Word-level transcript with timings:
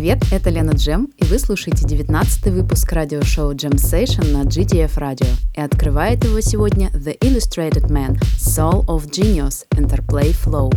Привет, 0.00 0.24
это 0.32 0.48
Лена 0.48 0.70
Джем, 0.70 1.10
и 1.18 1.24
вы 1.24 1.38
слушаете 1.38 1.86
19 1.86 2.46
выпуск 2.46 2.90
радиошоу 2.90 3.52
Jam 3.52 3.74
Session 3.74 4.32
на 4.32 4.44
GDF 4.44 4.94
Radio. 4.96 5.28
И 5.54 5.60
открывает 5.60 6.24
его 6.24 6.40
сегодня 6.40 6.88
The 6.94 7.18
Illustrated 7.18 7.90
Man, 7.90 8.18
Soul 8.38 8.86
of 8.86 9.10
Genius, 9.10 9.66
Interplay 9.76 10.34
Flow. 10.34 10.72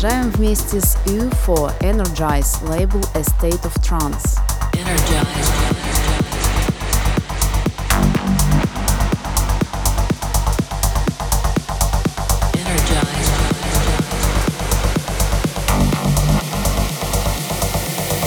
продолжаем 0.00 0.30
вместе 0.30 0.80
с 0.80 0.96
U4 1.04 1.78
Energize, 1.80 2.66
лейбл 2.66 3.00
A 3.14 3.20
State 3.20 3.60
of 3.62 3.74
Trance. 3.82 4.38
Energize. 4.72 5.50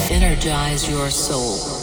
Energize 0.08 0.88
your 0.88 1.10
soul. 1.10 1.73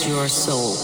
Your 0.00 0.26
soul. 0.26 0.81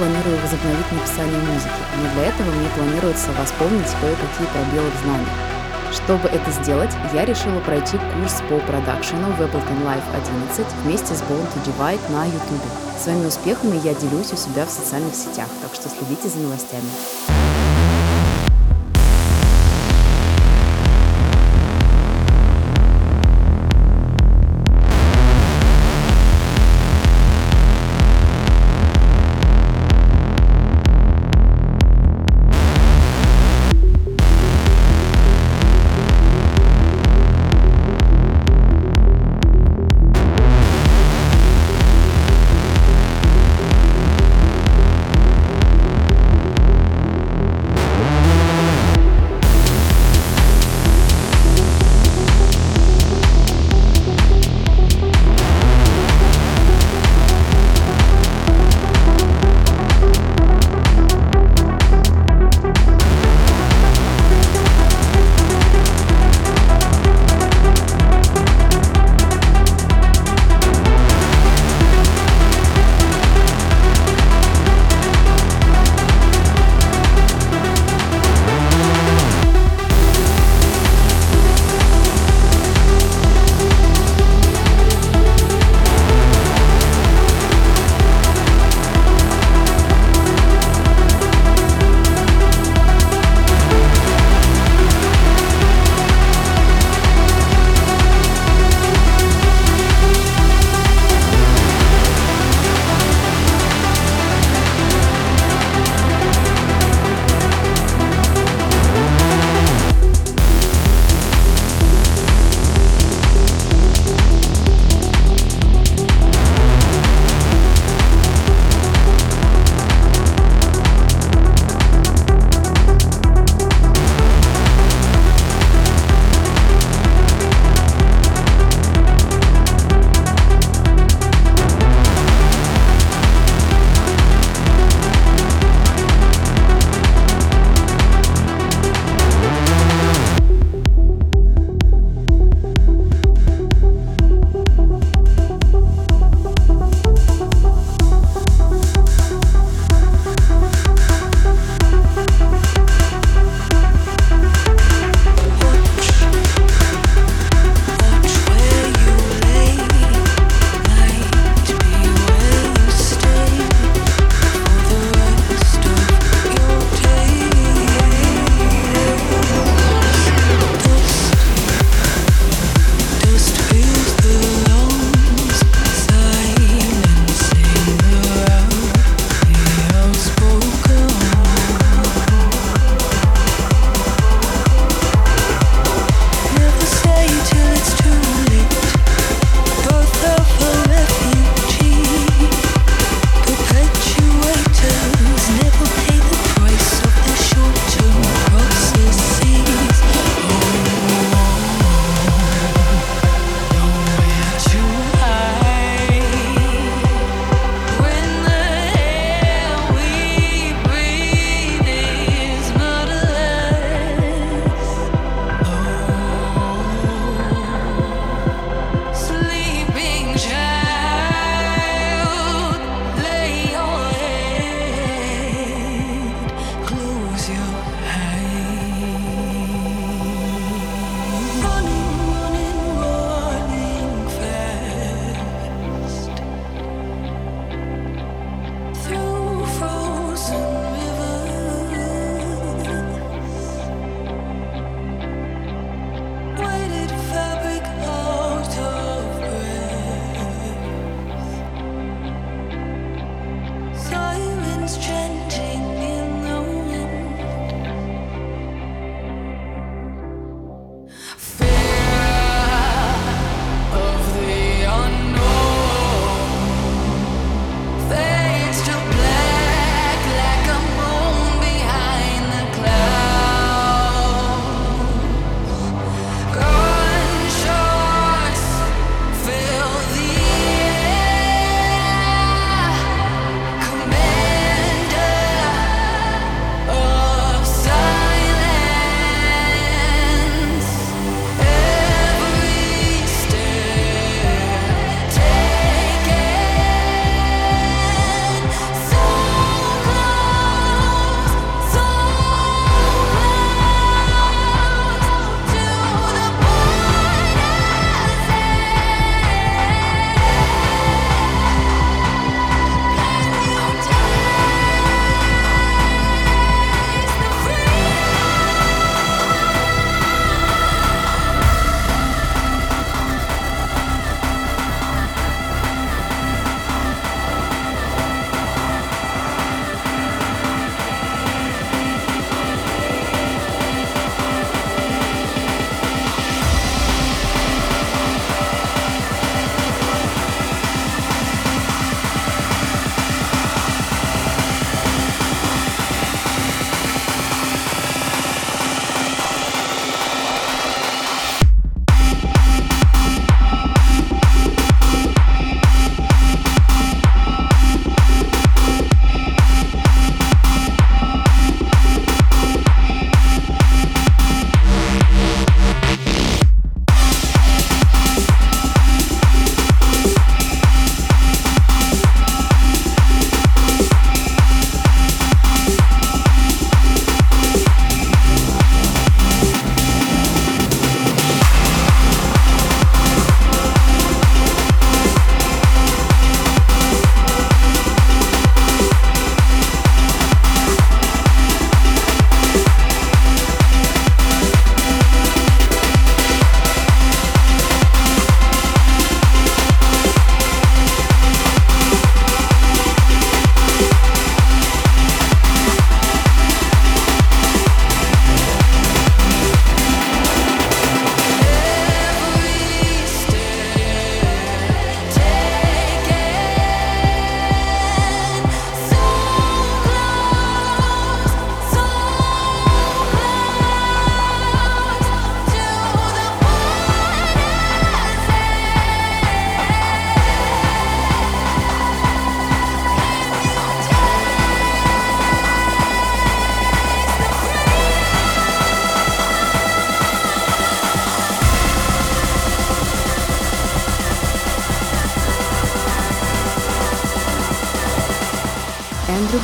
Планирую 0.00 0.40
возобновить 0.40 0.92
написание 0.92 1.38
музыки, 1.40 1.82
но 2.00 2.10
для 2.14 2.28
этого 2.30 2.50
мне 2.50 2.68
планируется 2.74 3.28
восполнить 3.38 3.92
кое-какие 4.00 4.48
пробелы 4.48 4.88
в 4.90 5.04
знаниях. 5.04 5.38
Чтобы 5.92 6.28
это 6.28 6.50
сделать, 6.52 6.90
я 7.12 7.26
решила 7.26 7.60
пройти 7.60 7.98
курс 8.16 8.40
по 8.48 8.58
продакшену 8.60 9.30
в 9.32 9.40
Ableton 9.42 9.84
Live 9.84 10.08
11 10.56 10.66
вместе 10.84 11.14
с 11.14 11.20
Born 11.20 11.44
to 11.52 11.60
Divide 11.66 12.12
на 12.12 12.24
YouTube. 12.24 12.64
Своими 12.98 13.26
успехами 13.26 13.78
я 13.84 13.92
делюсь 13.92 14.32
у 14.32 14.36
себя 14.36 14.64
в 14.64 14.70
социальных 14.70 15.14
сетях, 15.14 15.48
так 15.60 15.74
что 15.74 15.90
следите 15.90 16.28
за 16.28 16.38
новостями. 16.38 16.88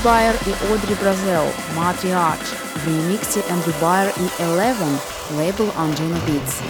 Bayer 0.06 0.36
и 0.46 0.72
Одри 0.72 0.94
Бразел 0.94 1.42
«Matriarch» 1.74 2.54
в 2.76 2.86
ремиксе 2.86 3.42
Эндрю 3.50 3.74
Байер 3.80 4.12
и 4.16 4.40
Elevven 4.40 5.00
лейбл 5.32 5.72
Anjunabeats. 5.76 6.62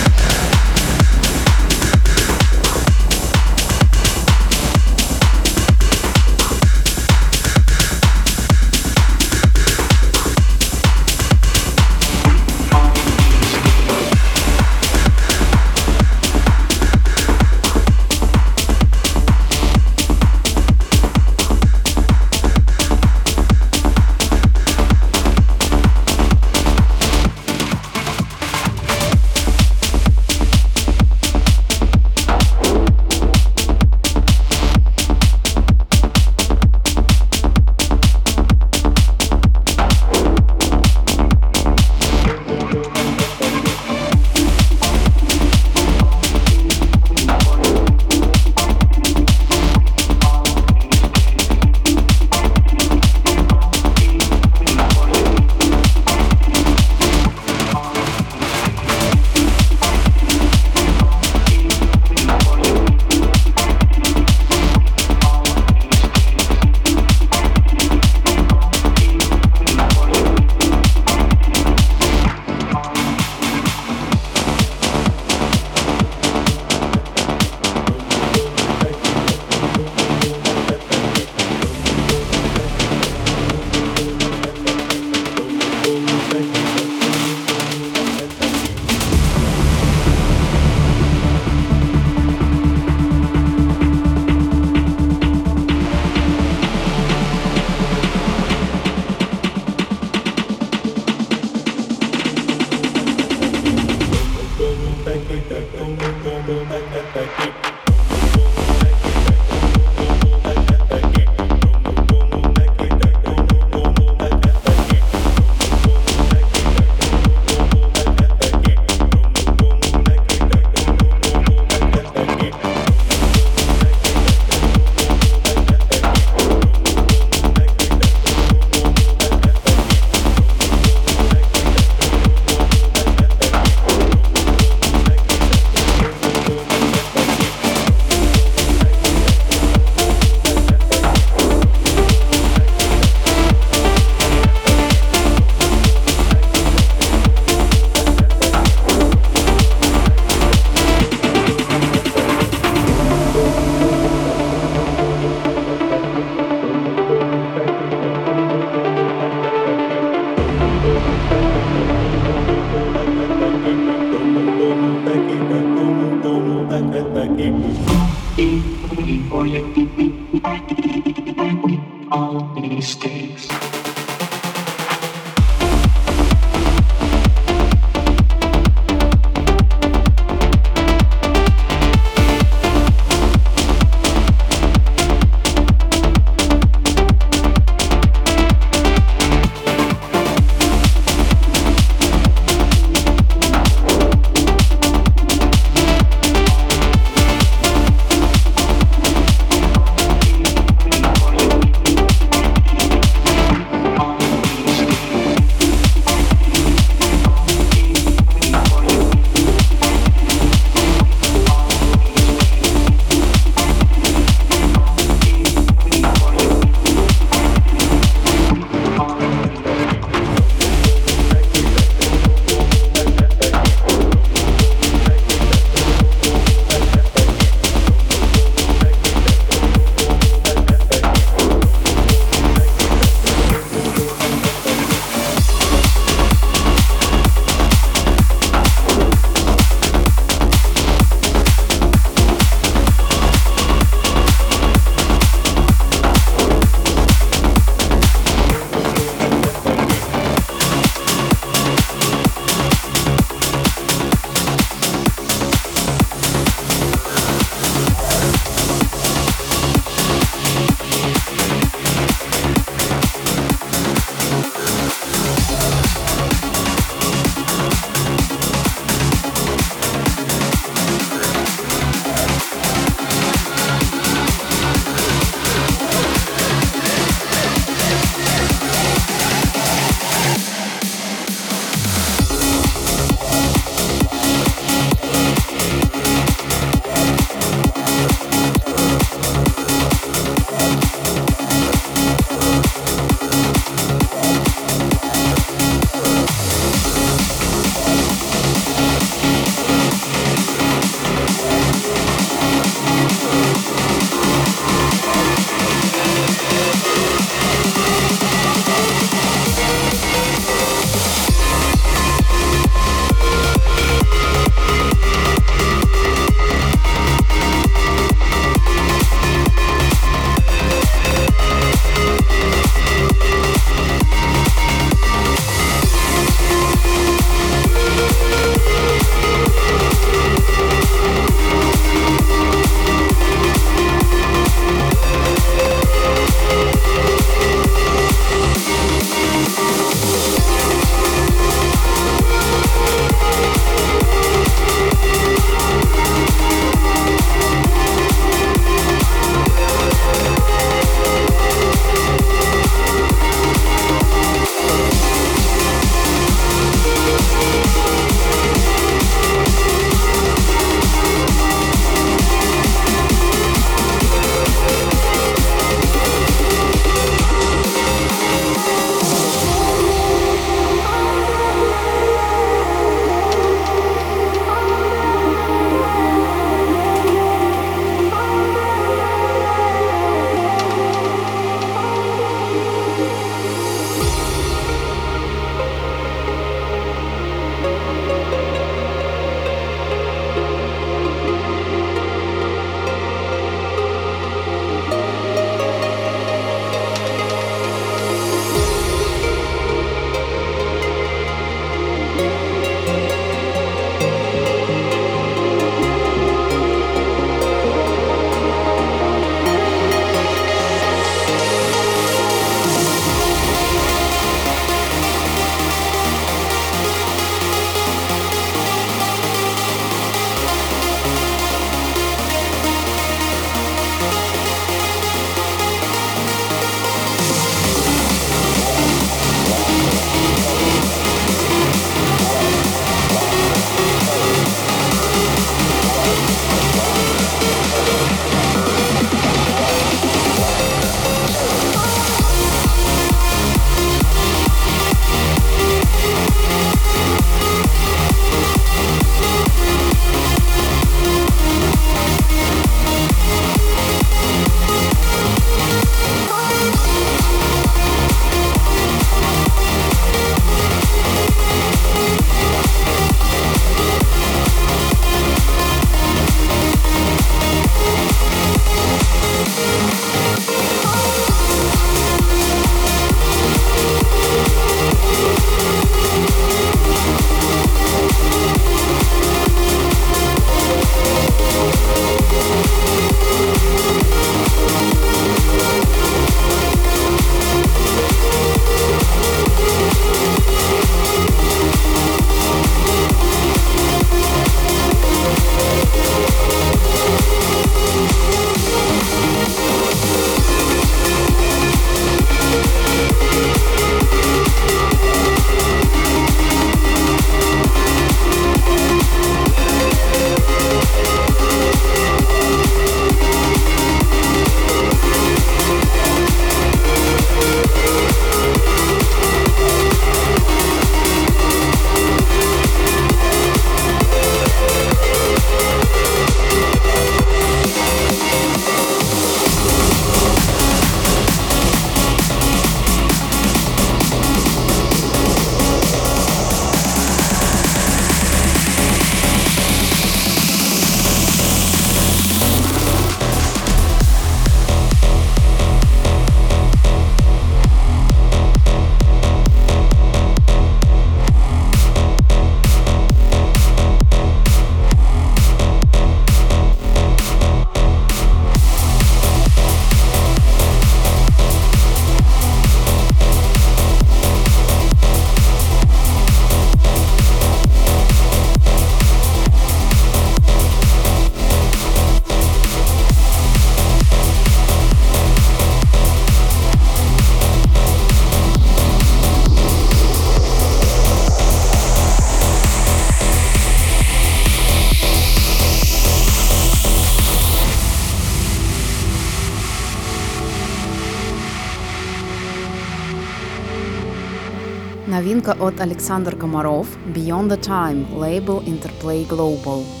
Alexander 595.79 596.31
Komarov, 596.31 596.87
Beyond 597.13 597.51
the 597.51 597.57
Time, 597.57 598.05
label 598.17 598.61
Interplay 598.67 599.23
Global. 599.25 600.00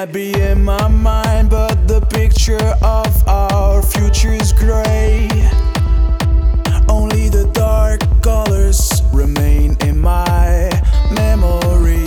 Might 0.00 0.12
be 0.12 0.32
in 0.40 0.64
my 0.64 0.88
mind, 0.88 1.48
but 1.48 1.86
the 1.86 2.00
picture 2.00 2.74
of 2.82 3.28
our 3.28 3.80
future 3.80 4.32
is 4.32 4.52
gray. 4.52 5.28
Only 6.88 7.28
the 7.28 7.48
dark 7.52 8.00
colors 8.20 9.02
remain 9.12 9.76
in 9.82 10.00
my 10.00 10.68
memory. 11.12 12.04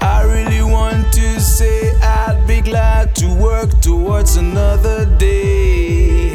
I 0.00 0.22
really 0.34 0.62
want 0.62 1.12
to 1.12 1.38
say 1.40 1.94
I'd 2.00 2.42
be 2.48 2.62
glad 2.62 3.14
to 3.16 3.26
work 3.34 3.70
towards 3.82 4.36
another 4.36 5.04
day. 5.18 6.30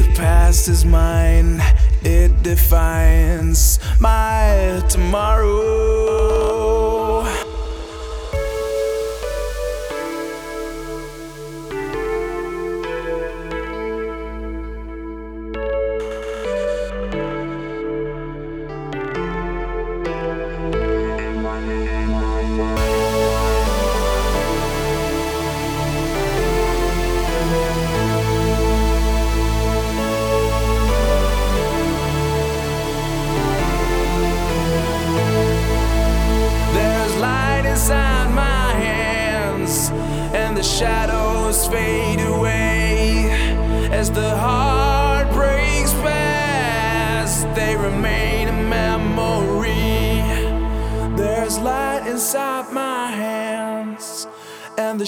The 0.00 0.06
past 0.16 0.66
is 0.66 0.84
mine, 0.84 1.62
it 2.02 2.42
defines 2.42 3.78
my 4.00 4.82
tomorrow. 4.88 5.75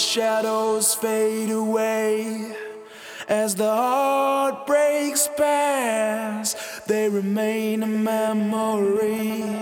Shadows 0.09 0.95
fade 0.95 1.51
away 1.51 2.51
as 3.29 3.55
the 3.57 3.71
heart 3.71 4.67
breaks 4.67 5.29
past. 5.37 6.57
They 6.87 7.11
remain 7.11 7.83
a 7.83 7.87
memory. 7.87 9.58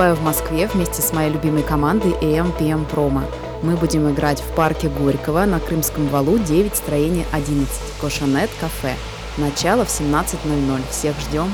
Выступаю 0.00 0.16
в 0.16 0.22
Москве 0.22 0.66
вместе 0.66 1.02
с 1.02 1.12
моей 1.12 1.30
любимой 1.30 1.62
командой 1.62 2.12
AM 2.22 2.56
Promo. 2.90 3.22
Мы 3.62 3.76
будем 3.76 4.10
играть 4.10 4.40
в 4.40 4.54
парке 4.54 4.88
Горького 4.88 5.44
на 5.44 5.60
Крымском 5.60 6.08
валу 6.08 6.38
9, 6.38 6.74
строение 6.74 7.26
11, 7.32 7.68
Кошанет 8.00 8.48
кафе. 8.58 8.94
Начало 9.36 9.84
в 9.84 9.88
17.00. 9.88 10.80
Всех 10.90 11.14
ждем! 11.20 11.50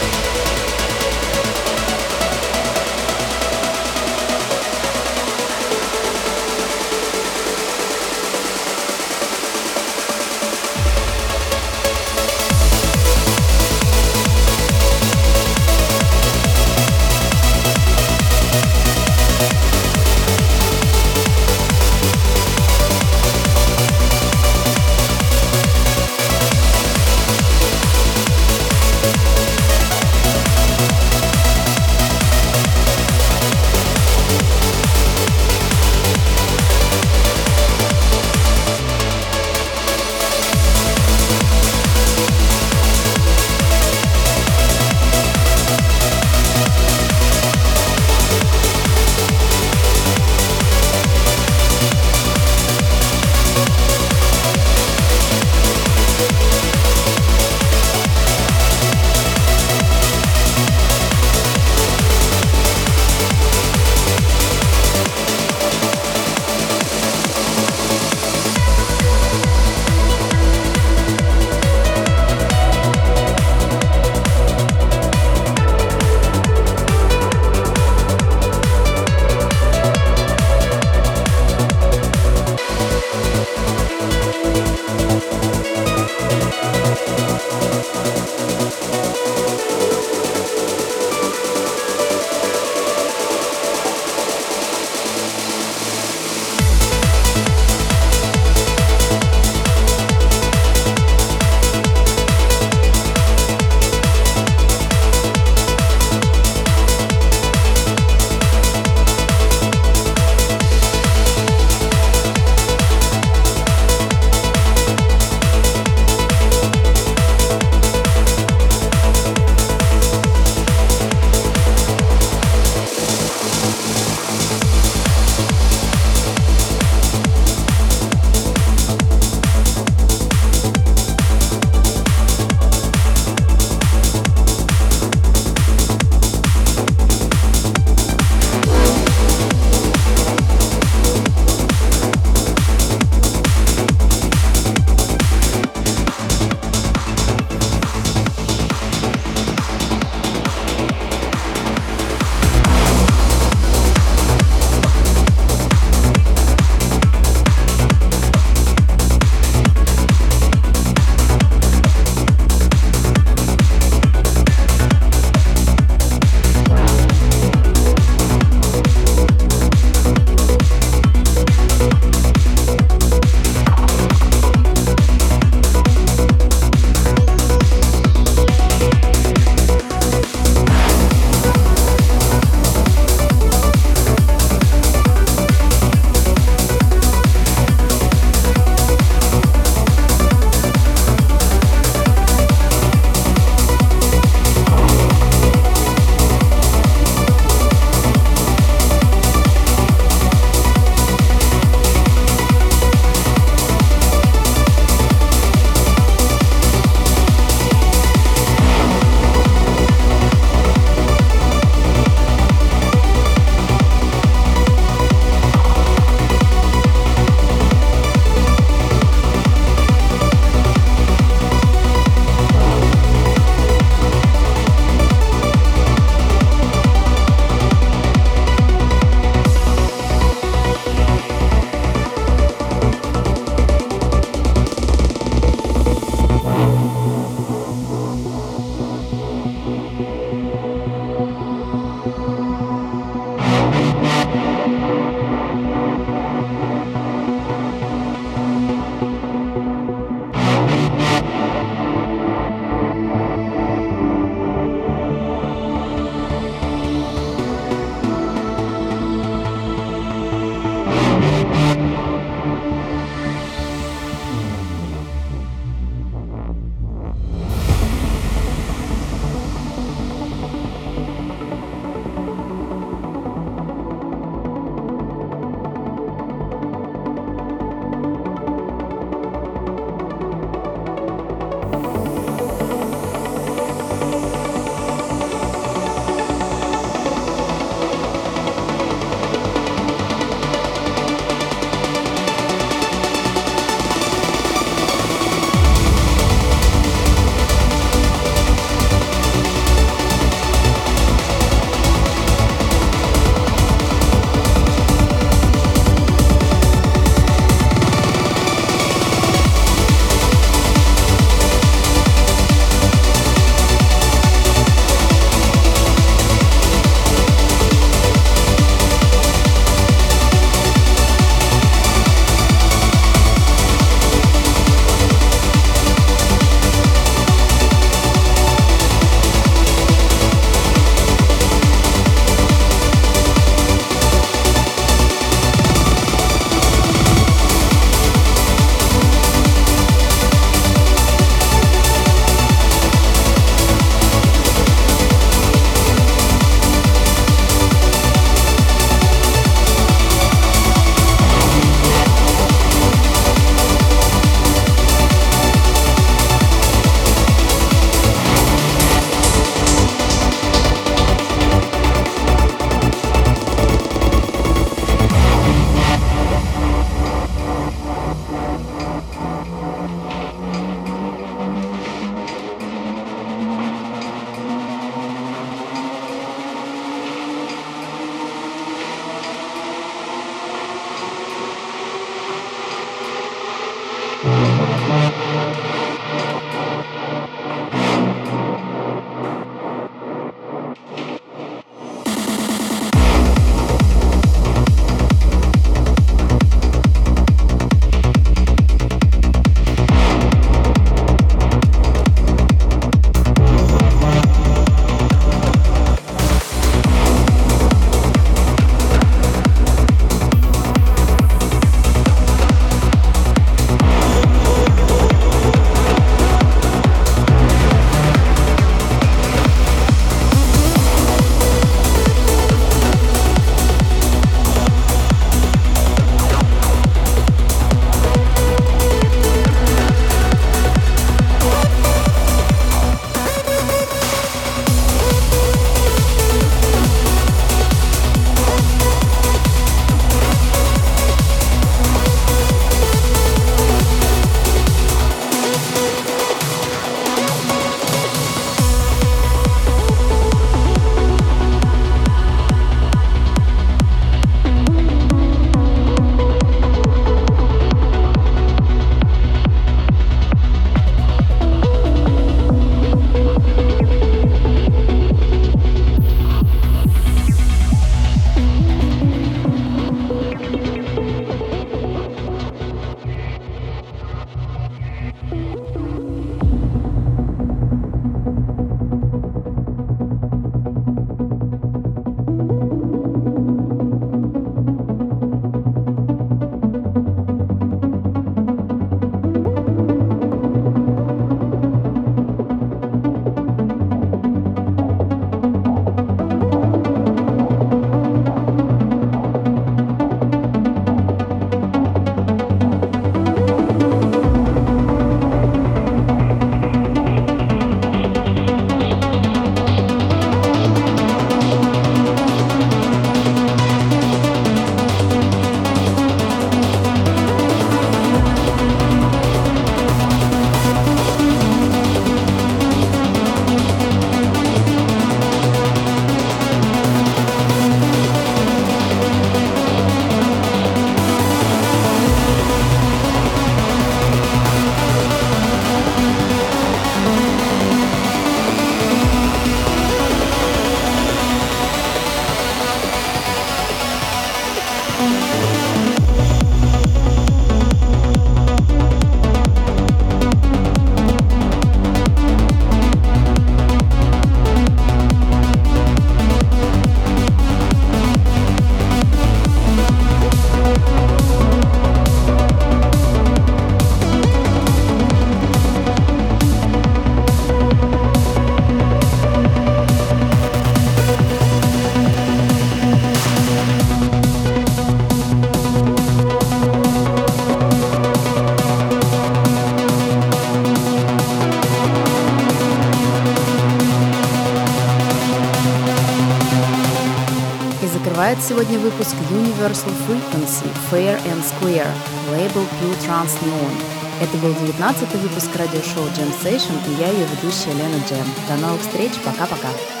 Сегодня 588.61 588.77
выпуск 588.77 589.15
Universal 589.31 589.91
Frequency 590.07 590.69
Fair 590.91 591.19
and 591.25 591.41
Square, 591.43 591.91
лейбл 592.29 592.59
Pure 592.59 592.95
Trans 593.07 593.31
Neon. 593.41 593.73
Это 594.21 594.37
был 594.37 594.53
19 594.53 595.15
выпуск 595.15 595.49
радиошоу 595.55 596.05
Jam 596.09 596.31
Session, 596.43 596.75
и 596.87 597.01
я 597.01 597.09
ее 597.09 597.25
ведущая 597.25 597.73
Лена 597.73 598.03
Джем. 598.07 598.27
До 598.47 598.57
новых 598.57 598.81
встреч, 598.81 599.13
пока-пока. 599.25 600.00